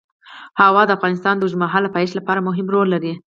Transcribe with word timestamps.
هوا 0.61 0.83
د 0.87 0.91
افغانستان 0.97 1.35
د 1.37 1.41
اوږدمهاله 1.43 1.89
پایښت 1.95 2.13
لپاره 2.19 2.45
مهم 2.47 2.67
رول 2.73 2.87
لري. 2.95 3.13